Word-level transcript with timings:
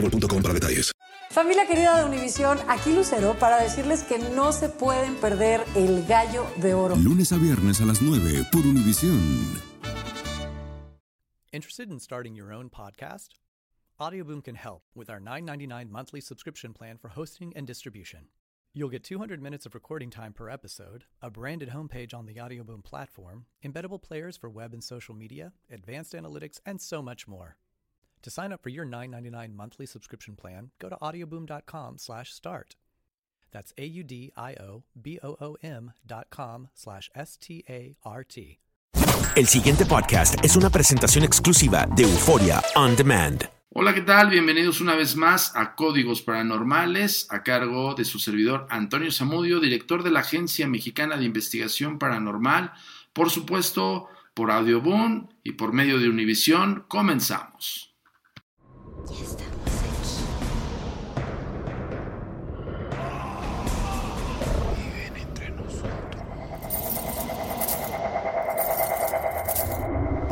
boostmobile.com 0.00 0.42
para 0.42 0.54
detalles. 0.54 0.92
Familia 1.30 1.66
querida 1.66 1.98
de 1.98 2.04
Univisión, 2.04 2.58
aquí 2.68 2.94
Lucero 2.94 3.34
para 3.38 3.60
decirles 3.60 4.02
que 4.04 4.18
no 4.18 4.52
se 4.52 4.68
pueden 4.68 5.16
perder 5.16 5.64
el 5.74 6.06
gallo 6.06 6.46
de 6.56 6.72
oro. 6.72 6.96
Lunes 6.96 7.32
a 7.32 7.36
viernes 7.36 7.80
a 7.80 7.84
las 7.84 8.00
9 8.00 8.44
por 8.50 8.62
Univisión. 8.62 9.20
Interested 11.52 11.90
in 11.90 11.98
starting 11.98 12.34
your 12.34 12.52
own 12.52 12.70
podcast? 12.70 13.34
Audioboom 13.98 14.42
can 14.42 14.54
help 14.54 14.82
with 14.94 15.08
our 15.08 15.20
$9.99 15.20 15.90
monthly 15.90 16.20
subscription 16.20 16.72
plan 16.72 16.98
for 16.98 17.08
hosting 17.08 17.52
and 17.56 17.66
distribution. 17.66 18.28
You'll 18.74 18.90
get 18.90 19.04
200 19.04 19.40
minutes 19.40 19.64
of 19.64 19.74
recording 19.74 20.10
time 20.10 20.34
per 20.34 20.50
episode, 20.50 21.04
a 21.22 21.30
branded 21.30 21.70
homepage 21.70 22.12
on 22.12 22.26
the 22.26 22.34
Audioboom 22.34 22.84
platform, 22.84 23.46
embeddable 23.64 24.02
players 24.02 24.36
for 24.36 24.50
web 24.50 24.74
and 24.74 24.84
social 24.84 25.14
media, 25.14 25.52
advanced 25.70 26.12
analytics, 26.12 26.60
and 26.66 26.78
so 26.78 27.00
much 27.00 27.26
more. 27.26 27.56
To 28.26 28.30
sign 28.30 28.52
up 28.52 28.60
for 28.60 28.70
your 28.70 28.84
$9.99 28.84 29.54
monthly 29.54 29.86
subscription 29.86 30.34
plan, 30.34 30.72
go 30.80 30.88
to 30.88 30.96
audioboom.com 30.96 31.98
slash 31.98 32.32
start. 32.32 32.74
That's 33.52 33.72
A-U-D-I-O-B-O-O-M 33.78 34.32
dot 36.04 36.26
com 36.30 36.68
slash 36.74 37.08
S-T-A-R-T. 37.14 38.58
El 39.36 39.46
siguiente 39.46 39.86
podcast 39.86 40.44
es 40.44 40.56
una 40.56 40.70
presentación 40.70 41.22
exclusiva 41.22 41.86
de 41.94 42.02
Euforia 42.02 42.60
On 42.74 42.96
Demand. 42.96 43.48
Hola, 43.72 43.94
¿qué 43.94 44.02
tal? 44.02 44.28
Bienvenidos 44.30 44.80
una 44.80 44.96
vez 44.96 45.14
más 45.14 45.54
a 45.54 45.76
Códigos 45.76 46.20
Paranormales, 46.20 47.28
a 47.30 47.44
cargo 47.44 47.94
de 47.94 48.04
su 48.04 48.18
servidor 48.18 48.66
Antonio 48.70 49.12
Zamudio, 49.12 49.60
director 49.60 50.02
de 50.02 50.10
la 50.10 50.18
Agencia 50.18 50.66
Mexicana 50.66 51.16
de 51.16 51.26
Investigación 51.26 52.00
Paranormal, 52.00 52.72
por 53.12 53.30
supuesto, 53.30 54.08
por 54.34 54.50
Audioboom 54.50 55.28
y 55.44 55.52
por 55.52 55.72
medio 55.72 56.00
de 56.00 56.08
Univisión. 56.08 56.86
Comenzamos. 56.88 57.95
Ya 59.04 59.24
estamos 59.24 59.82
aquí. 59.82 60.24
Viven 64.76 65.16
entre 65.22 65.50
nosotros. 65.50 65.92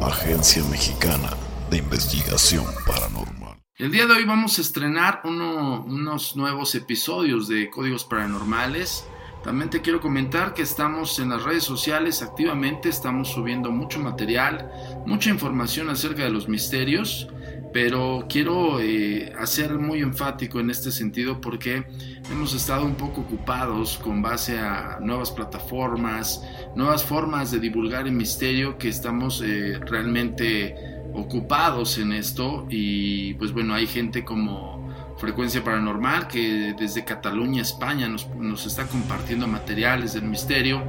Agencia 0.02 0.62
Mexicana 0.70 1.30
de 1.70 1.78
Investigación 1.78 2.64
Paranormal. 2.86 3.56
El 3.76 3.91
día 3.91 4.06
de 4.06 4.12
hoy 4.14 4.25
vamos 4.25 4.58
a 4.58 4.60
estrenar 4.62 5.20
uno- 5.25 5.84
unos 5.86 6.36
nuevos 6.36 6.75
episodios 6.75 7.48
de 7.48 7.70
Códigos 7.70 8.04
Paranormales. 8.04 9.04
También 9.42 9.69
te 9.69 9.82
quiero 9.82 10.00
comentar 10.00 10.54
que 10.54 10.62
estamos 10.62 11.19
en 11.19 11.28
las 11.31 11.42
redes 11.42 11.64
sociales 11.64 12.22
activamente, 12.22 12.88
estamos 12.88 13.28
subiendo 13.28 13.70
mucho 13.70 13.98
material, 14.00 14.70
mucha 15.06 15.28
información 15.31 15.91
acerca 15.91 16.22
de 16.25 16.31
los 16.31 16.48
misterios, 16.48 17.28
pero 17.72 18.26
quiero 18.28 18.81
eh, 18.81 19.32
hacer 19.38 19.78
muy 19.78 20.00
enfático 20.00 20.60
en 20.60 20.70
este 20.70 20.91
sentido 20.91 21.41
porque 21.41 21.84
hemos 22.31 22.54
estado 22.54 22.84
un 22.84 22.94
poco 22.94 23.22
ocupados 23.22 23.98
con 23.98 24.22
base 24.22 24.59
a 24.59 24.98
nuevas 25.00 25.31
plataformas, 25.31 26.43
nuevas 26.76 27.04
formas 27.04 27.50
de 27.50 27.59
divulgar 27.59 28.06
el 28.06 28.12
misterio 28.12 28.78
que 28.78 28.88
estamos 28.88 29.43
eh, 29.44 29.78
realmente 29.81 30.76
ocupados 31.14 31.98
en 31.98 32.12
esto. 32.12 32.66
Y 32.69 33.34
pues 33.34 33.53
bueno, 33.53 33.75
hay 33.75 33.87
gente 33.87 34.25
como 34.25 34.83
Frecuencia 35.16 35.62
Paranormal 35.62 36.28
que 36.28 36.75
desde 36.78 37.04
Cataluña, 37.04 37.62
España 37.62 38.08
nos, 38.08 38.28
nos 38.36 38.66
está 38.66 38.86
compartiendo 38.86 39.47
materiales 39.47 40.14
del 40.14 40.25
misterio. 40.25 40.82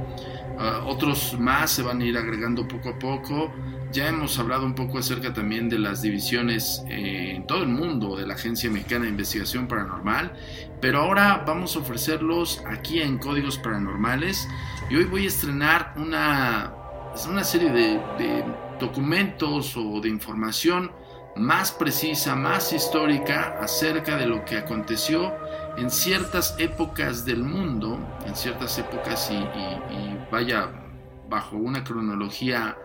Ah, 0.58 0.82
otros 0.86 1.36
más 1.38 1.70
se 1.70 1.82
van 1.82 2.00
a 2.00 2.04
ir 2.04 2.16
agregando 2.16 2.66
poco 2.66 2.90
a 2.90 2.98
poco. 2.98 3.52
Ya 3.92 4.08
hemos 4.08 4.38
hablado 4.38 4.66
un 4.66 4.74
poco 4.74 4.98
acerca 4.98 5.32
también 5.32 5.68
de 5.68 5.78
las 5.78 6.02
divisiones 6.02 6.82
eh, 6.88 7.34
en 7.36 7.46
todo 7.46 7.62
el 7.62 7.68
mundo 7.68 8.16
de 8.16 8.26
la 8.26 8.34
Agencia 8.34 8.70
Mexicana 8.70 9.04
de 9.04 9.10
Investigación 9.10 9.68
Paranormal, 9.68 10.32
pero 10.80 11.00
ahora 11.00 11.44
vamos 11.46 11.76
a 11.76 11.78
ofrecerlos 11.78 12.62
aquí 12.66 13.00
en 13.00 13.18
Códigos 13.18 13.58
Paranormales 13.58 14.48
y 14.90 14.96
hoy 14.96 15.04
voy 15.04 15.24
a 15.24 15.28
estrenar 15.28 15.94
una, 15.96 16.72
es 17.14 17.26
una 17.26 17.44
serie 17.44 17.70
de, 17.70 18.00
de 18.18 18.44
documentos 18.80 19.76
o 19.76 20.00
de 20.00 20.08
información 20.08 20.90
más 21.36 21.70
precisa, 21.70 22.34
más 22.34 22.72
histórica 22.72 23.58
acerca 23.60 24.16
de 24.16 24.26
lo 24.26 24.44
que 24.44 24.56
aconteció 24.56 25.34
en 25.76 25.90
ciertas 25.90 26.54
épocas 26.58 27.24
del 27.24 27.42
mundo, 27.42 27.98
en 28.26 28.34
ciertas 28.34 28.78
épocas 28.78 29.30
y, 29.30 30.28
vaya 30.30 30.68
bajo 31.28 31.56
una 31.56 31.84
cronología 31.84 32.76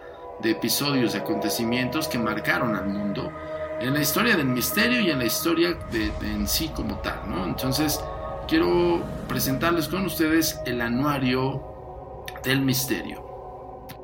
de 0.42 0.52
episodios, 0.52 1.14
de 1.14 1.20
acontecimientos 1.20 2.08
que 2.08 2.20
marcaron 2.20 2.76
al 2.76 2.88
mundo, 2.88 3.32
en 3.80 3.94
la 3.94 4.02
historia 4.02 4.36
del 4.36 4.48
misterio 4.48 5.02
y 5.02 5.10
en 5.10 5.20
la 5.20 5.26
historia 5.26 5.74
de 5.92 6.12
en 6.22 6.48
sí 6.48 6.70
como 6.70 6.98
tal, 7.00 7.22
¿no? 7.28 7.46
Entonces, 7.46 8.00
quiero 8.48 9.02
presentarles 9.28 9.88
con 9.88 10.06
ustedes 10.06 10.60
el 10.66 10.82
anuario 10.82 12.26
del 12.44 12.62
misterio. 12.62 13.31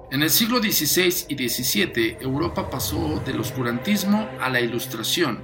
En 0.09 0.23
el 0.23 0.29
siglo 0.29 0.59
XVI 0.59 1.25
y 1.27 1.49
XVII, 1.49 2.17
Europa 2.21 2.69
pasó 2.69 3.21
del 3.25 3.41
oscurantismo 3.41 4.29
a 4.39 4.49
la 4.49 4.61
ilustración. 4.61 5.41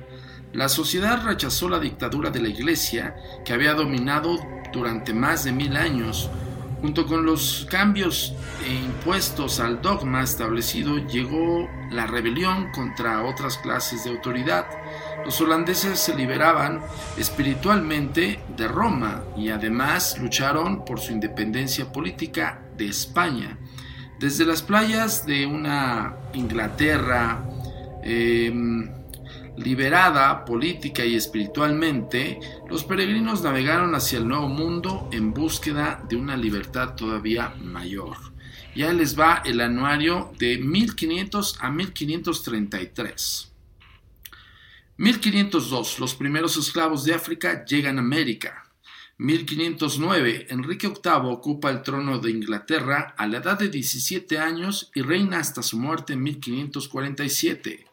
La 0.53 0.69
sociedad 0.69 1.21
rechazó 1.21 1.67
la 1.67 1.79
dictadura 1.79 2.29
de 2.29 2.39
la 2.39 2.47
Iglesia, 2.47 3.13
que 3.43 3.51
había 3.51 3.73
dominado 3.73 4.39
durante 4.71 5.13
más 5.13 5.43
de 5.43 5.51
mil 5.51 5.75
años. 5.75 6.29
Junto 6.79 7.05
con 7.05 7.25
los 7.25 7.67
cambios 7.69 8.33
e 8.65 8.73
impuestos 8.73 9.59
al 9.59 9.81
dogma 9.81 10.23
establecido, 10.23 10.97
llegó 11.07 11.69
la 11.91 12.07
rebelión 12.07 12.71
contra 12.71 13.25
otras 13.25 13.57
clases 13.57 14.05
de 14.05 14.11
autoridad. 14.11 14.65
Los 15.25 15.41
holandeses 15.41 15.99
se 15.99 16.15
liberaban 16.15 16.79
espiritualmente 17.17 18.39
de 18.55 18.67
Roma 18.69 19.25
y 19.35 19.49
además 19.49 20.17
lucharon 20.19 20.85
por 20.85 21.01
su 21.01 21.11
independencia 21.11 21.91
política 21.91 22.61
de 22.77 22.87
España. 22.87 23.57
Desde 24.19 24.45
las 24.45 24.61
playas 24.61 25.25
de 25.25 25.45
una 25.45 26.15
Inglaterra 26.33 27.43
em, 28.03 28.89
liberada 29.57 30.45
política 30.45 31.05
y 31.05 31.15
espiritualmente, 31.15 32.39
los 32.69 32.83
peregrinos 32.83 33.41
navegaron 33.41 33.93
hacia 33.95 34.19
el 34.19 34.27
Nuevo 34.27 34.47
Mundo 34.47 35.09
en 35.11 35.33
búsqueda 35.33 36.03
de 36.07 36.15
una 36.15 36.37
libertad 36.37 36.95
todavía 36.95 37.53
mayor. 37.59 38.17
Ya 38.75 38.91
les 38.91 39.19
va 39.19 39.41
el 39.45 39.61
anuario 39.61 40.31
de 40.39 40.57
1500 40.57 41.57
a 41.59 41.69
1533. 41.69 43.51
1502. 44.97 45.99
Los 45.99 46.15
primeros 46.15 46.57
esclavos 46.57 47.03
de 47.03 47.13
África 47.13 47.65
llegan 47.65 47.97
a 47.97 48.01
América. 48.01 48.62
1509. 49.17 50.47
Enrique 50.49 50.87
VIII 50.87 51.31
ocupa 51.31 51.69
el 51.69 51.81
trono 51.81 52.19
de 52.19 52.31
Inglaterra 52.31 53.13
a 53.17 53.27
la 53.27 53.37
edad 53.37 53.59
de 53.59 53.69
17 53.69 54.39
años 54.39 54.91
y 54.95 55.01
reina 55.01 55.39
hasta 55.39 55.61
su 55.61 55.77
muerte 55.77 56.13
en 56.13 56.23
1547. 56.23 57.85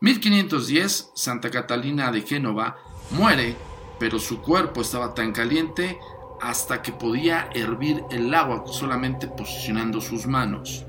1510. 0.00 1.10
Santa 1.14 1.50
Catalina 1.50 2.10
de 2.10 2.22
Génova 2.22 2.76
muere, 3.10 3.56
pero 3.98 4.18
su 4.18 4.40
cuerpo 4.40 4.80
estaba 4.80 5.14
tan 5.14 5.32
caliente 5.32 5.98
hasta 6.40 6.82
que 6.82 6.92
podía 6.92 7.48
hervir 7.54 8.02
el 8.10 8.32
agua 8.34 8.64
solamente 8.66 9.28
posicionando 9.28 10.00
sus 10.00 10.26
manos. 10.26 10.84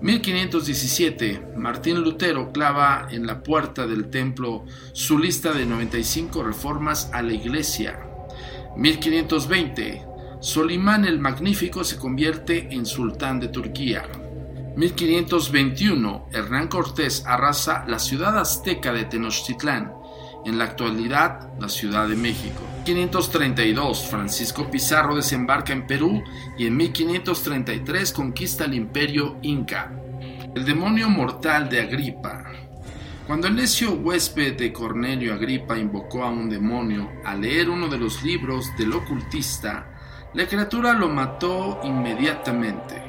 1517, 0.00 1.54
Martín 1.56 2.00
Lutero 2.02 2.52
clava 2.52 3.08
en 3.10 3.26
la 3.26 3.42
puerta 3.42 3.86
del 3.86 4.10
templo 4.10 4.64
su 4.92 5.18
lista 5.18 5.52
de 5.52 5.66
95 5.66 6.42
reformas 6.44 7.10
a 7.12 7.22
la 7.22 7.32
iglesia. 7.32 8.07
1520, 8.76 10.04
Solimán 10.40 11.04
el 11.04 11.18
Magnífico 11.18 11.82
se 11.82 11.96
convierte 11.96 12.68
en 12.72 12.86
sultán 12.86 13.40
de 13.40 13.48
Turquía. 13.48 14.04
1521, 14.76 16.28
Hernán 16.32 16.68
Cortés 16.68 17.24
arrasa 17.26 17.84
la 17.88 17.98
ciudad 17.98 18.38
azteca 18.38 18.92
de 18.92 19.04
Tenochtitlán, 19.04 19.92
en 20.44 20.56
la 20.58 20.64
actualidad 20.64 21.50
la 21.58 21.68
Ciudad 21.68 22.06
de 22.06 22.14
México. 22.14 22.62
1532, 22.86 24.06
Francisco 24.06 24.70
Pizarro 24.70 25.16
desembarca 25.16 25.72
en 25.72 25.86
Perú 25.86 26.22
y 26.56 26.66
en 26.66 26.76
1533 26.76 28.12
conquista 28.12 28.64
el 28.64 28.74
imperio 28.74 29.36
inca. 29.42 29.92
El 30.54 30.64
demonio 30.64 31.08
mortal 31.08 31.68
de 31.68 31.80
Agripa. 31.80 32.67
Cuando 33.28 33.46
el 33.46 33.56
necio 33.56 33.92
huésped 33.92 34.56
de 34.56 34.72
Cornelio 34.72 35.34
Agripa 35.34 35.78
invocó 35.78 36.24
a 36.24 36.30
un 36.30 36.48
demonio 36.48 37.12
al 37.26 37.42
leer 37.42 37.68
uno 37.68 37.86
de 37.86 37.98
los 37.98 38.22
libros 38.22 38.74
del 38.78 38.94
ocultista, 38.94 40.30
la 40.32 40.46
criatura 40.46 40.94
lo 40.94 41.10
mató 41.10 41.78
inmediatamente. 41.84 43.02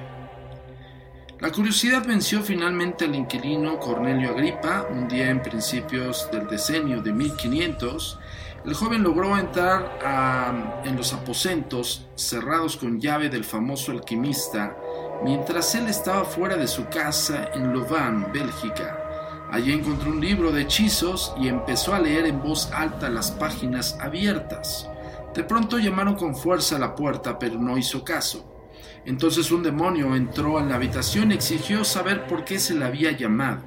La 1.40 1.50
curiosidad 1.54 2.06
venció 2.06 2.42
finalmente 2.42 3.06
al 3.06 3.16
inquilino 3.16 3.80
Cornelio 3.80 4.32
Agripa. 4.32 4.88
Un 4.92 5.08
día 5.08 5.30
en 5.30 5.42
principios 5.42 6.30
del 6.34 6.48
decenio 6.48 7.02
de 7.02 7.14
1500, 7.14 8.20
el 8.66 8.74
joven 8.74 9.04
logró 9.04 9.38
entrar 9.38 10.82
en 10.84 10.98
los 10.98 11.14
aposentos 11.14 12.10
cerrados 12.16 12.76
con 12.76 13.00
llave 13.00 13.30
del 13.30 13.46
famoso 13.46 13.94
alquimista 13.94 14.76
mientras 15.24 15.74
él 15.76 15.88
estaba 15.88 16.26
fuera 16.26 16.58
de 16.58 16.68
su 16.68 16.90
casa 16.90 17.52
en 17.54 17.72
Louvain, 17.72 18.34
Bélgica. 18.34 18.99
Allí 19.52 19.72
encontró 19.72 20.12
un 20.12 20.22
libro 20.22 20.52
de 20.52 20.62
hechizos 20.62 21.34
y 21.40 21.48
empezó 21.48 21.96
a 21.96 22.00
leer 22.00 22.28
en 22.28 22.42
voz 22.42 22.72
alta 22.72 23.10
las 23.10 23.32
páginas 23.32 23.98
abiertas. 24.00 24.88
De 25.34 25.44
pronto 25.44 25.80
llamaron 25.80 26.16
con 26.16 26.36
fuerza 26.36 26.76
a 26.76 26.80
la 26.80 26.96
puerta, 26.96 27.40
pero 27.40 27.60
no 27.60 27.78
hizo 27.78 28.04
caso. 28.04 28.68
Entonces 29.06 29.52
un 29.52 29.64
demonio 29.64 30.16
entró 30.16 30.60
en 30.60 30.70
la 30.70 30.76
habitación 30.76 31.32
y 31.32 31.36
exigió 31.36 31.84
saber 31.84 32.28
por 32.28 32.46
qué 32.46 32.60
se 32.60 32.76
le 32.76 32.86
había 32.86 33.12
llamado. 33.12 33.64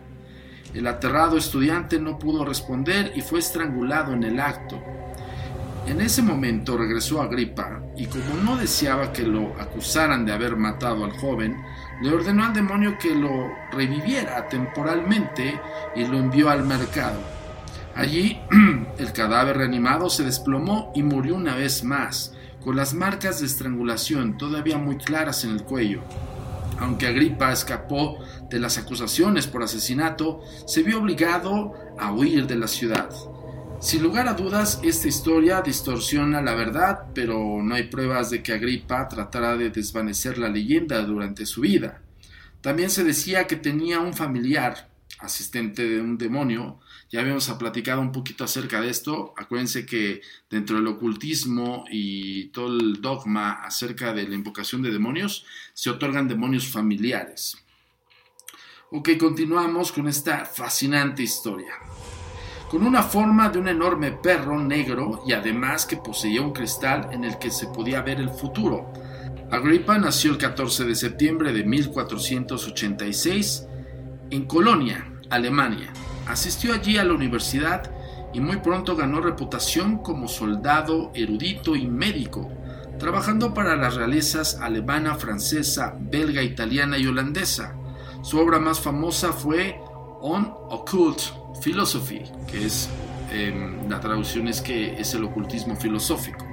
El 0.73 0.87
aterrado 0.87 1.37
estudiante 1.37 1.99
no 1.99 2.19
pudo 2.19 2.44
responder 2.44 3.12
y 3.17 3.20
fue 3.20 3.40
estrangulado 3.40 4.12
en 4.12 4.23
el 4.23 4.38
acto. 4.38 4.81
En 5.87 6.00
ese 6.00 6.23
momento 6.23 6.76
regresó 6.76 7.20
Agripa 7.20 7.81
y 7.97 8.06
como 8.06 8.35
no 8.43 8.56
deseaba 8.56 9.12
que 9.12 9.23
lo 9.23 9.55
acusaran 9.61 10.25
de 10.25 10.33
haber 10.33 10.56
matado 10.56 11.05
al 11.05 11.12
joven, 11.12 11.62
le 12.00 12.11
ordenó 12.11 12.44
al 12.44 12.55
demonio 12.55 12.97
que 12.99 13.15
lo 13.15 13.50
reviviera 13.71 14.49
temporalmente 14.49 15.61
y 15.94 16.05
lo 16.06 16.19
envió 16.19 16.50
al 16.50 16.65
mercado. 16.65 17.21
Allí 17.94 18.41
el 18.99 19.12
cadáver 19.12 19.59
reanimado 19.59 20.09
se 20.09 20.25
desplomó 20.25 20.93
y 20.94 21.03
murió 21.03 21.35
una 21.35 21.55
vez 21.55 21.85
más, 21.85 22.33
con 22.65 22.77
las 22.77 22.94
marcas 22.94 23.41
de 23.41 23.47
estrangulación 23.47 24.38
todavía 24.38 24.79
muy 24.79 24.97
claras 24.97 25.45
en 25.45 25.50
el 25.50 25.65
cuello. 25.65 26.03
Aunque 26.79 27.06
Agripa 27.06 27.53
escapó 27.53 28.19
de 28.49 28.59
las 28.59 28.79
acusaciones 28.79 29.47
por 29.47 29.62
asesinato, 29.62 30.41
se 30.67 30.83
vio 30.83 30.99
obligado 30.99 31.75
a 31.99 32.12
huir 32.12 32.47
de 32.47 32.56
la 32.56 32.67
ciudad. 32.67 33.11
Sin 33.82 34.00
lugar 34.05 34.29
a 34.29 34.34
dudas, 34.34 34.79
esta 34.84 35.08
historia 35.08 35.61
distorsiona 35.61 36.40
la 36.40 36.55
verdad, 36.55 37.08
pero 37.12 37.61
no 37.64 37.75
hay 37.75 37.88
pruebas 37.88 38.31
de 38.31 38.40
que 38.40 38.52
Agripa 38.52 39.08
tratara 39.08 39.56
de 39.56 39.70
desvanecer 39.70 40.38
la 40.38 40.49
leyenda 40.49 41.02
durante 41.02 41.44
su 41.46 41.62
vida. 41.62 42.00
También 42.61 42.90
se 42.90 43.02
decía 43.02 43.49
que 43.49 43.56
tenía 43.56 43.99
un 43.99 44.14
familiar, 44.14 44.88
asistente 45.19 45.82
de 45.82 46.00
un 46.00 46.17
demonio, 46.17 46.79
ya 47.11 47.23
habíamos 47.23 47.49
platicado 47.58 48.00
un 48.00 48.12
poquito 48.12 48.44
acerca 48.44 48.81
de 48.81 48.88
esto. 48.88 49.34
Acuérdense 49.37 49.85
que 49.85 50.20
dentro 50.49 50.76
del 50.76 50.87
ocultismo 50.87 51.85
y 51.90 52.50
todo 52.50 52.69
el 52.69 53.02
dogma 53.02 53.64
acerca 53.64 54.12
de 54.14 54.28
la 54.28 54.37
invocación 54.37 54.82
de 54.82 54.93
demonios, 54.93 55.44
se 55.75 55.90
otorgan 55.90 56.28
demonios 56.28 56.69
familiares. 56.69 57.56
Ok, 58.93 59.11
continuamos 59.19 59.90
con 59.90 60.06
esta 60.06 60.44
fascinante 60.44 61.25
historia. 61.25 61.75
Con 62.73 62.87
una 62.87 63.03
forma 63.03 63.51
de 63.51 63.59
un 63.59 63.69
enorme 63.69 64.13
perro 64.13 64.59
negro 64.59 65.23
y 65.27 65.35
además 65.35 65.85
que 65.85 65.99
poseía 65.99 66.41
un 66.41 66.55
cristal 66.55 67.11
en 67.13 67.23
el 67.23 67.39
que 67.39 67.51
se 67.51 67.67
podía 67.67 68.01
ver 68.01 68.19
el 68.19 68.31
futuro. 68.31 68.91
Agrippa 69.51 69.99
nació 69.99 70.31
el 70.31 70.39
14 70.39 70.87
de 70.87 70.95
septiembre 70.95 71.53
de 71.53 71.65
1486 71.65 73.67
en 74.31 74.47
Colonia, 74.47 75.07
Alemania. 75.29 75.93
Asistió 76.27 76.73
allí 76.73 76.97
a 76.97 77.05
la 77.05 77.13
universidad 77.13 77.91
y 78.33 78.41
muy 78.41 78.57
pronto 78.57 78.97
ganó 78.97 79.21
reputación 79.21 79.99
como 79.99 80.27
soldado, 80.27 81.13
erudito 81.15 81.77
y 81.77 81.87
médico, 81.87 82.51
trabajando 82.99 83.53
para 83.53 83.77
las 83.77 83.97
realezas 83.97 84.59
alemana, 84.63 85.17
francesa, 85.17 85.95
belga, 86.01 86.43
italiana 86.43 86.97
y 86.97 87.07
holandesa. 87.07 87.75
Su 88.23 88.39
obra 88.39 88.59
más 88.59 88.81
famosa 88.81 89.31
fue 89.31 89.79
On 90.23 90.55
Occult 90.71 91.42
Philosophy, 91.62 92.23
que 92.50 92.67
es 92.67 92.88
em, 93.31 93.88
la 93.88 94.00
traducción 94.00 94.49
es 94.49 94.61
que 94.61 95.00
es 95.00 95.14
el 95.14 95.25
ocultismo 95.25 95.76
filosófico. 95.76 96.44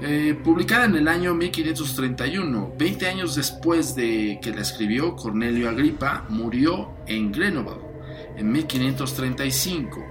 Eh, 0.00 0.38
publicada 0.44 0.84
en 0.84 0.96
el 0.96 1.08
año 1.08 1.32
1531, 1.34 2.74
20 2.76 3.06
años 3.06 3.34
después 3.34 3.94
de 3.94 4.38
que 4.42 4.52
la 4.52 4.60
escribió, 4.60 5.16
Cornelio 5.16 5.70
Agripa 5.70 6.26
murió 6.28 6.90
en 7.06 7.32
Grenoble, 7.32 7.80
en 8.36 8.52
1535. 8.52 10.04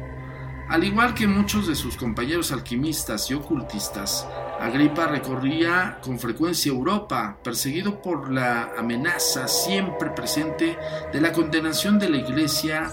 Al 0.70 0.84
igual 0.84 1.14
que 1.14 1.28
muchos 1.28 1.68
de 1.68 1.76
sus 1.76 1.96
compañeros 1.98 2.52
alquimistas 2.52 3.30
y 3.30 3.36
ocultistas, 3.36 4.28
Agripa 4.60 5.06
recorría 5.06 6.00
con 6.02 6.18
frecuencia 6.18 6.72
Europa, 6.72 7.38
perseguido 7.44 8.02
por 8.02 8.32
la 8.32 8.72
amenaza 8.76 9.48
siempre 9.48 10.10
presente 10.10 10.76
de 11.14 11.22
la 11.22 11.32
condenación 11.32 12.00
de 12.00 12.10
la 12.10 12.18
Iglesia 12.18 12.92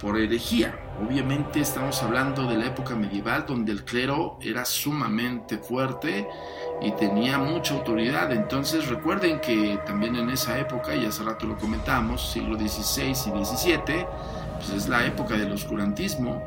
por 0.00 0.18
herejía. 0.18 0.78
Obviamente 1.04 1.60
estamos 1.60 2.02
hablando 2.02 2.48
de 2.48 2.56
la 2.56 2.66
época 2.66 2.96
medieval 2.96 3.44
donde 3.46 3.72
el 3.72 3.84
clero 3.84 4.38
era 4.40 4.64
sumamente 4.64 5.58
fuerte 5.58 6.28
y 6.80 6.90
tenía 6.92 7.38
mucha 7.38 7.74
autoridad. 7.74 8.32
Entonces 8.32 8.88
recuerden 8.88 9.40
que 9.40 9.78
también 9.86 10.16
en 10.16 10.30
esa 10.30 10.58
época, 10.58 10.94
y 10.94 11.04
hace 11.04 11.22
rato 11.22 11.46
lo 11.46 11.56
comentamos, 11.56 12.32
siglo 12.32 12.58
XVI 12.58 13.10
y 13.10 13.14
XVII, 13.14 14.06
pues 14.56 14.70
es 14.70 14.88
la 14.88 15.06
época 15.06 15.34
del 15.34 15.52
oscurantismo, 15.52 16.42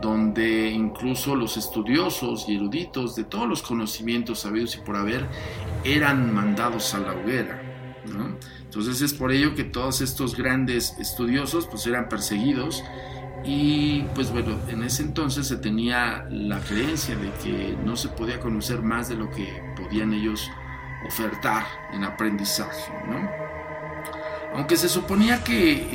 donde 0.00 0.68
incluso 0.70 1.36
los 1.36 1.56
estudiosos 1.56 2.48
y 2.48 2.56
eruditos 2.56 3.14
de 3.14 3.24
todos 3.24 3.48
los 3.48 3.62
conocimientos 3.62 4.40
sabidos 4.40 4.74
y 4.76 4.80
por 4.80 4.96
haber 4.96 5.26
eran 5.84 6.34
mandados 6.34 6.92
a 6.94 6.98
la 6.98 7.12
hoguera. 7.12 7.61
Entonces 8.04 9.00
es 9.02 9.14
por 9.14 9.32
ello 9.32 9.54
que 9.54 9.64
todos 9.64 10.00
estos 10.00 10.36
grandes 10.36 10.94
estudiosos 10.98 11.66
pues 11.66 11.86
eran 11.86 12.08
perseguidos 12.08 12.82
y 13.44 14.02
pues 14.14 14.30
bueno, 14.30 14.58
en 14.68 14.82
ese 14.82 15.02
entonces 15.02 15.48
se 15.48 15.56
tenía 15.56 16.26
la 16.30 16.60
creencia 16.60 17.16
de 17.16 17.30
que 17.42 17.76
no 17.84 17.96
se 17.96 18.08
podía 18.08 18.38
conocer 18.40 18.82
más 18.82 19.08
de 19.08 19.16
lo 19.16 19.30
que 19.30 19.48
podían 19.76 20.12
ellos 20.12 20.48
ofertar 21.06 21.64
en 21.92 22.04
aprendizaje. 22.04 22.92
Aunque 24.54 24.76
se 24.76 24.88
suponía 24.88 25.42
que 25.42 25.90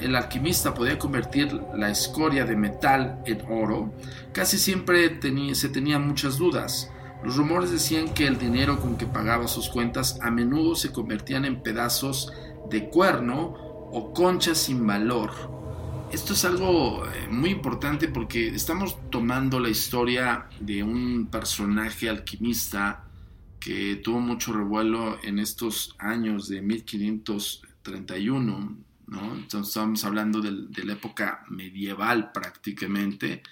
el 0.00 0.14
alquimista 0.16 0.72
podía 0.72 0.98
convertir 0.98 1.52
la 1.74 1.90
escoria 1.90 2.44
de 2.44 2.56
metal 2.56 3.20
en 3.26 3.42
oro, 3.50 3.92
casi 4.32 4.56
siempre 4.56 5.20
se 5.54 5.68
tenían 5.68 6.06
muchas 6.06 6.38
dudas. 6.38 6.90
Los 7.24 7.36
rumores 7.36 7.70
decían 7.70 8.14
que 8.14 8.26
el 8.26 8.38
dinero 8.38 8.80
con 8.80 8.96
que 8.96 9.06
pagaba 9.06 9.48
sus 9.48 9.68
cuentas 9.68 10.18
a 10.22 10.30
menudo 10.30 10.76
se 10.76 10.92
convertían 10.92 11.44
en 11.44 11.62
pedazos 11.62 12.32
de 12.70 12.88
cuerno 12.88 13.54
o 13.90 14.12
conchas 14.12 14.58
sin 14.58 14.86
valor, 14.86 15.32
esto 16.12 16.32
es 16.32 16.44
algo 16.46 17.04
eh, 17.04 17.28
muy 17.30 17.50
importante 17.50 18.08
porque 18.08 18.48
estamos 18.48 18.96
tomando 19.10 19.60
la 19.60 19.68
historia 19.68 20.46
de 20.58 20.82
un 20.82 21.28
personaje 21.30 22.08
alquimista 22.08 23.04
que 23.60 23.96
tuvo 23.96 24.20
mucho 24.20 24.54
revuelo 24.54 25.18
en 25.22 25.38
estos 25.38 25.94
años 25.98 26.48
de 26.48 26.62
1531, 26.62 28.78
¿no? 29.06 29.34
Entonces 29.34 29.68
estamos 29.68 30.02
hablando 30.04 30.40
de, 30.40 30.50
la 30.82 30.94
época 30.94 31.44
medieval 31.50 32.32
prácticamente, 32.32 33.42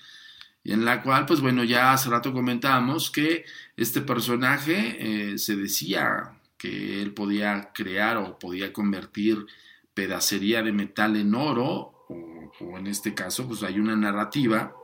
y 0.67 0.73
en 0.73 0.85
la 0.85 1.01
cual, 1.01 1.27
pues 1.27 1.41
bueno, 1.41 1.63
ya 1.63 1.93
hace 1.93 2.11
rato 2.11 2.33
comentábamos 2.33 3.13
que 3.13 3.45
este 3.77 4.01
personaje 4.01 4.97
eh, 5.35 5.39
se 5.39 5.55
decía 5.55 6.33
que 6.59 7.01
él 7.01 7.15
podía 7.15 7.71
crear 7.73 8.17
o 8.17 8.37
podía 8.37 8.73
convertir 8.73 9.47
pedacería 9.95 10.65
de 10.65 10.73
metal 10.73 11.15
en 11.15 11.37
oro 11.37 11.93
o, 12.09 12.79
en 12.79 12.89
este 12.89 13.15
caso, 13.15 13.47
pues 13.47 13.63
hay 13.63 13.79
una 13.79 13.95
narrativa 13.95 14.75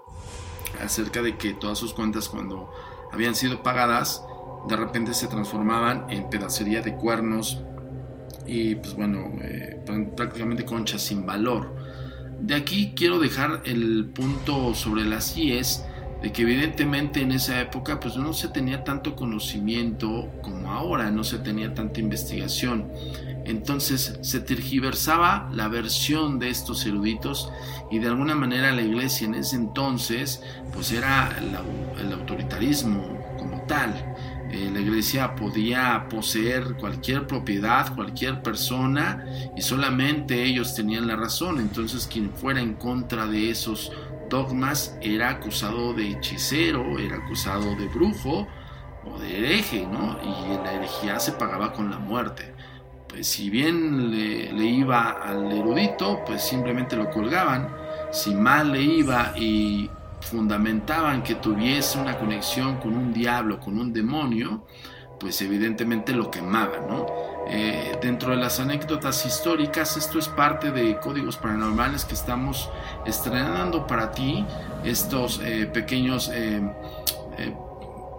acerca 0.81 1.21
de 1.21 1.37
que 1.37 1.53
todas 1.55 1.79
sus 1.79 1.93
cuentas 1.95 2.29
cuando 2.29 2.73
habían 3.11 3.35
sido 3.35 3.65
pagadas, 3.65 4.23
de 4.69 4.77
repente 4.77 5.15
se 5.15 5.27
transformaban 5.27 6.09
en 6.11 6.31
pedacería 6.31 6.81
de 6.81 6.95
cuernos 6.95 7.61
y 8.47 8.77
pues 8.77 8.95
bueno, 8.95 9.33
eh, 9.43 9.85
prácticamente 10.17 10.65
conchas 10.65 11.03
sin 11.03 11.27
valor. 11.27 11.75
De 12.43 12.57
aquí 12.57 12.93
quiero 12.97 13.21
dejar 13.21 13.63
el 13.67 14.07
punto 14.07 14.75
sobre 14.75 15.05
las 15.05 15.37
IES 15.37 15.85
de 16.23 16.33
que 16.33 16.43
evidentemente 16.43 17.21
en 17.21 17.31
esa 17.31 17.61
época 17.61 18.01
pues 18.01 18.17
no 18.17 18.33
se 18.33 18.49
tenía 18.49 18.83
tanto 18.83 19.15
conocimiento 19.15 20.29
como 20.43 20.73
ahora, 20.73 21.13
no 21.13 21.23
se 21.23 21.39
tenía 21.39 21.73
tanta 21.73 22.01
investigación. 22.01 22.91
Entonces 23.45 24.19
se 24.23 24.41
tergiversaba 24.41 25.51
la 25.53 25.69
versión 25.69 26.41
de 26.41 26.51
estos 26.51 26.85
eruditos 26.85 27.49
y 27.93 28.01
de 28.01 28.09
alguna 28.09 28.35
manera 28.35 28.73
la 28.73 28.83
iglesia 28.83 29.27
en 29.27 29.35
ese 29.35 29.55
entonces 29.55 30.43
pues 30.75 30.91
era 30.91 31.37
el, 31.39 32.13
autoritarismo 32.13 33.19
como 33.39 33.52
tal. 33.67 34.15
Eh, 34.51 34.71
la 34.73 34.81
iglesia 34.81 35.35
podía 35.35 36.07
poseer 36.11 36.75
cualquier 36.75 37.27
propiedad, 37.27 37.95
cualquier 37.95 38.43
persona 38.43 39.25
y 39.57 39.63
solamente 39.63 40.43
ellos 40.43 40.75
tenían 40.75 41.07
la 41.07 41.17
razón. 41.17 41.59
Entonces 41.59 42.07
quien 42.07 42.31
fuera 42.33 42.61
en 42.61 42.75
contra 42.75 43.27
de 43.27 43.51
esos 43.51 43.93
dogmas 44.29 44.97
era 45.01 45.31
acusado 45.31 45.95
de 45.95 46.11
hechicero, 46.11 46.99
era 46.99 47.17
acusado 47.17 47.75
de 47.77 47.87
brujo 47.89 48.47
o 49.05 49.19
de 49.19 49.39
hereje, 49.39 49.87
¿no? 49.87 50.19
Y 50.23 50.63
la 50.63 50.75
herejía 50.75 51.19
se 51.19 51.33
pagaba 51.33 51.73
con 51.73 51.91
la 51.91 51.99
muerte. 51.99 52.55
Pues 53.09 53.27
si 53.27 53.51
bien 53.51 54.11
le, 54.11 54.65
iba 54.65 55.11
al 55.11 55.53
erudito, 55.53 56.23
pues 56.25 56.43
simplemente 56.43 56.97
lo 56.97 57.11
colgaban. 57.11 57.69
Si 58.11 58.35
mal 58.35 58.73
le 58.73 58.83
iba 58.83 59.35
y 59.37 59.91
fundamentaban 60.23 61.23
que 61.23 61.35
tuviese 61.35 61.99
una 61.99 62.17
conexión 62.19 62.77
con 62.79 62.97
un 62.97 63.13
diablo, 63.13 63.61
con 63.61 63.79
un 63.79 63.93
demonio, 63.93 64.65
pues 65.19 65.41
evidentemente 65.43 66.13
lo 66.13 66.31
quemaban, 66.31 66.89
¿no? 66.89 67.07
Eh, 67.49 67.99
dentro 68.01 68.31
de 68.31 68.37
las 68.37 68.59
anécdotas 68.61 69.27
históricas, 69.27 69.97
esto 69.97 70.19
es 70.19 70.29
parte 70.29 70.71
de 70.71 70.99
códigos 70.99 71.37
paranormales 71.37 72.05
que 72.05 72.15
estamos 72.15 72.71
estrenando 73.05 73.87
para 73.87 74.13
ti, 74.13 74.45
estos 74.85 75.41
eh, 75.45 75.67
pequeños 75.67 76.31
eh, 76.33 76.61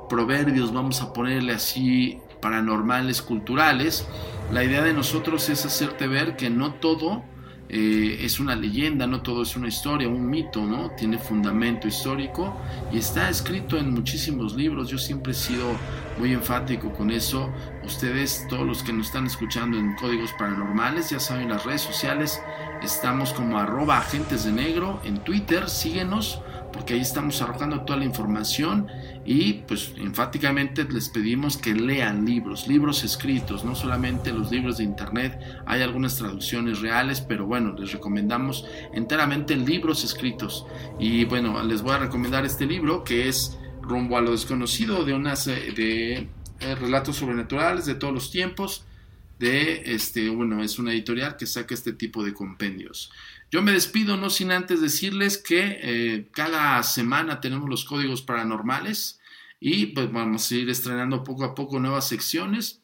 proverbios, 0.07 0.71
vamos 0.73 1.01
a 1.01 1.11
ponerle 1.11 1.53
así, 1.53 2.19
paranormales, 2.41 3.21
culturales. 3.21 4.05
La 4.51 4.63
idea 4.63 4.81
de 4.81 4.93
nosotros 4.93 5.49
es 5.49 5.65
hacerte 5.65 6.07
ver 6.07 6.35
que 6.35 6.49
no 6.49 6.75
todo 6.75 7.23
es 7.75 8.39
una 8.39 8.55
leyenda, 8.55 9.07
no 9.07 9.21
todo 9.21 9.41
es 9.41 9.55
una 9.55 9.67
historia, 9.67 10.07
un 10.07 10.29
mito, 10.29 10.63
¿no? 10.63 10.91
Tiene 10.91 11.17
fundamento 11.17 11.87
histórico 11.87 12.55
y 12.91 12.99
está 12.99 13.29
escrito 13.29 13.77
en 13.77 13.91
muchísimos 13.91 14.55
libros. 14.55 14.89
Yo 14.89 14.99
siempre 14.99 15.31
he 15.31 15.35
sido 15.35 15.65
muy 16.19 16.33
enfático 16.33 16.93
con 16.93 17.09
eso. 17.09 17.49
Ustedes, 17.83 18.45
todos 18.47 18.67
los 18.67 18.83
que 18.83 18.93
nos 18.93 19.07
están 19.07 19.25
escuchando 19.25 19.77
en 19.79 19.95
Códigos 19.95 20.33
Paranormales, 20.33 21.09
ya 21.09 21.19
saben 21.19 21.49
las 21.49 21.65
redes 21.65 21.81
sociales, 21.81 22.39
estamos 22.83 23.33
como 23.33 23.57
arroba 23.57 23.97
agentes 23.97 24.43
de 24.43 24.51
negro 24.51 25.01
en 25.03 25.17
Twitter, 25.23 25.67
síguenos 25.67 26.41
porque 26.71 26.95
ahí 26.95 27.01
estamos 27.01 27.41
arrojando 27.41 27.81
toda 27.81 27.99
la 27.99 28.05
información 28.05 28.87
y 29.25 29.53
pues 29.67 29.93
enfáticamente 29.97 30.83
les 30.85 31.09
pedimos 31.09 31.57
que 31.57 31.73
lean 31.73 32.25
libros, 32.25 32.67
libros 32.67 33.03
escritos, 33.03 33.63
no 33.63 33.75
solamente 33.75 34.33
los 34.33 34.51
libros 34.51 34.77
de 34.77 34.83
internet, 34.83 35.39
hay 35.65 35.81
algunas 35.81 36.17
traducciones 36.17 36.81
reales, 36.81 37.21
pero 37.21 37.45
bueno, 37.45 37.73
les 37.77 37.91
recomendamos 37.91 38.65
enteramente 38.93 39.55
libros 39.55 40.03
escritos. 40.03 40.65
Y 40.99 41.25
bueno, 41.25 41.63
les 41.63 41.81
voy 41.81 41.93
a 41.93 41.99
recomendar 41.99 42.45
este 42.45 42.65
libro 42.65 43.03
que 43.03 43.29
es 43.29 43.57
rumbo 43.81 44.17
a 44.17 44.21
lo 44.21 44.31
desconocido 44.31 45.05
de 45.05 45.13
unas 45.13 45.45
de 45.45 46.27
eh, 46.59 46.75
relatos 46.75 47.17
sobrenaturales 47.17 47.85
de 47.85 47.95
todos 47.95 48.13
los 48.13 48.31
tiempos 48.31 48.85
de 49.39 49.93
este 49.93 50.29
bueno 50.29 50.63
es 50.63 50.79
una 50.79 50.93
editorial 50.93 51.35
que 51.35 51.45
saca 51.45 51.73
este 51.73 51.91
tipo 51.91 52.23
de 52.23 52.33
compendios 52.33 53.11
yo 53.53 53.61
me 53.61 53.71
despido 53.71 54.17
no 54.17 54.31
sin 54.31 54.51
antes 54.51 54.81
decirles 54.81 55.37
que 55.37 55.79
eh, 55.83 56.27
cada 56.31 56.81
semana 56.81 57.39
tenemos 57.39 57.69
los 57.69 57.85
códigos 57.85 58.23
paranormales 58.23 59.21
y 59.59 59.85
pues 59.85 60.11
vamos 60.11 60.51
a 60.51 60.55
ir 60.55 60.71
estrenando 60.71 61.23
poco 61.23 61.43
a 61.43 61.53
poco 61.53 61.79
nuevas 61.79 62.07
secciones. 62.07 62.81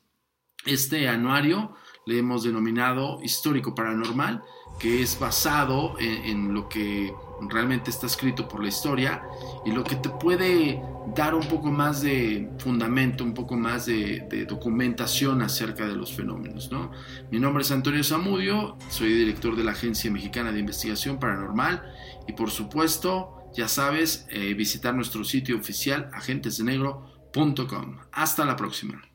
Este 0.67 1.09
anuario 1.09 1.73
le 2.09 2.17
hemos 2.17 2.43
denominado 2.43 3.19
histórico 3.21 3.75
paranormal 3.75 4.43
que 4.79 5.01
es 5.03 5.19
basado 5.19 5.95
en 5.99 6.53
lo 6.53 6.67
que 6.67 7.13
realmente 7.47 7.89
está 7.89 8.07
escrito 8.07 8.47
por 8.47 8.61
la 8.61 8.69
historia 8.69 9.21
y 9.65 9.71
lo 9.71 9.83
que 9.83 9.95
te 9.95 10.09
puede 10.09 10.81
dar 11.15 11.35
un 11.35 11.47
poco 11.47 11.71
más 11.71 12.01
de 12.01 12.49
fundamento, 12.57 13.23
un 13.23 13.33
poco 13.33 13.55
más 13.55 13.85
de, 13.85 14.45
documentación 14.47 15.41
acerca 15.41 15.85
de 15.85 15.95
los 15.95 16.13
fenómenos. 16.13 16.71
¿no? 16.71 16.91
Mi 17.29 17.39
nombre 17.39 17.61
es 17.61 17.71
Antonio 17.71 18.03
Zamudio, 18.03 18.77
soy 18.89 19.13
director 19.13 19.55
de 19.55 19.63
la 19.63 19.71
Agencia 19.71 20.09
Mexicana 20.09 20.51
de 20.51 20.59
Investigación 20.59 21.19
Paranormal 21.19 21.83
y 22.27 22.33
por 22.33 22.49
supuesto, 22.49 23.51
ya 23.55 23.67
sabes, 23.67 24.25
eh, 24.29 24.53
visitar 24.53 24.95
nuestro 24.95 25.23
sitio 25.23 25.57
oficial 25.57 26.09
agentesdenegro.com. 26.13 27.97
Hasta 28.11 28.45
la 28.45 28.55
próxima. 28.55 29.08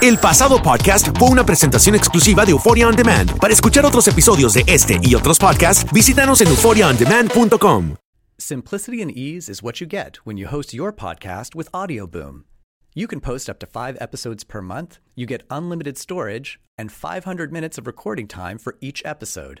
El 0.00 0.16
pasado 0.16 0.62
podcast 0.62 1.08
fue 1.18 1.28
una 1.28 1.44
presentación 1.44 1.94
exclusiva 1.94 2.46
de 2.46 2.52
Euphoria 2.52 2.88
On 2.88 2.96
Demand. 2.96 3.38
Para 3.38 3.52
escuchar 3.52 3.84
otros 3.84 4.08
episodios 4.08 4.54
de 4.54 4.64
este 4.66 4.98
y 5.02 5.14
otros 5.14 5.38
podcasts, 5.38 5.84
visítanos 5.92 6.40
en 6.40 6.48
euphoriaondemand.com. 6.48 7.96
Simplicity 8.38 9.02
and 9.02 9.10
ease 9.10 9.50
is 9.50 9.62
what 9.62 9.78
you 9.78 9.86
get 9.86 10.16
when 10.24 10.38
you 10.38 10.46
host 10.46 10.72
your 10.72 10.90
podcast 10.90 11.54
with 11.54 11.70
Audioboom. 11.72 12.44
You 12.94 13.06
can 13.06 13.20
post 13.20 13.50
up 13.50 13.58
to 13.58 13.66
five 13.66 13.98
episodes 14.00 14.42
per 14.42 14.62
month, 14.62 15.00
you 15.14 15.26
get 15.26 15.42
unlimited 15.50 15.98
storage, 15.98 16.58
and 16.78 16.90
500 16.90 17.52
minutes 17.52 17.76
of 17.76 17.86
recording 17.86 18.26
time 18.26 18.56
for 18.56 18.78
each 18.80 19.02
episode. 19.04 19.60